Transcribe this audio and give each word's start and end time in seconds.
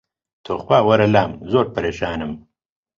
توخوا 0.45 0.79
وەرە 0.87 1.07
لام 1.15 1.31
زۆر 1.51 1.65
پەرێشانم 1.73 2.33